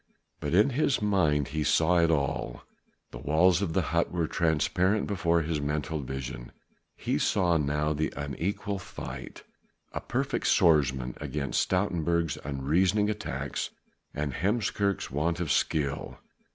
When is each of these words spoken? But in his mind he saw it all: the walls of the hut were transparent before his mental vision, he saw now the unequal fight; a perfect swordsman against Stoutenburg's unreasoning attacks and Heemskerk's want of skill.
But 0.39 0.55
in 0.55 0.71
his 0.71 0.99
mind 0.99 1.49
he 1.49 1.63
saw 1.63 1.99
it 1.99 2.09
all: 2.09 2.63
the 3.11 3.19
walls 3.19 3.61
of 3.61 3.73
the 3.73 3.83
hut 3.93 4.11
were 4.11 4.25
transparent 4.25 5.05
before 5.05 5.43
his 5.43 5.61
mental 5.61 5.99
vision, 5.99 6.51
he 6.95 7.19
saw 7.19 7.57
now 7.57 7.93
the 7.93 8.11
unequal 8.17 8.79
fight; 8.79 9.43
a 9.93 10.01
perfect 10.01 10.47
swordsman 10.47 11.13
against 11.21 11.61
Stoutenburg's 11.61 12.39
unreasoning 12.43 13.11
attacks 13.11 13.69
and 14.11 14.33
Heemskerk's 14.33 15.11
want 15.11 15.39
of 15.39 15.51
skill. 15.51 16.17